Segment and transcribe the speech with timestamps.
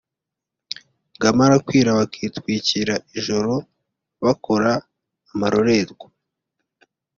[1.15, 3.53] bwamara kwira bakitwikira ijoro
[4.23, 4.71] bakora
[5.31, 6.07] amarorerwa